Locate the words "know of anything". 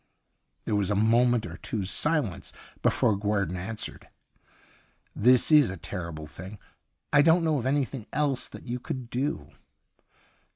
7.43-8.07